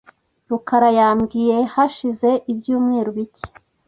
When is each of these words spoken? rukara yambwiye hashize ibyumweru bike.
rukara 0.49 0.89
yambwiye 0.99 1.57
hashize 1.73 2.29
ibyumweru 2.51 3.09
bike. 3.17 3.43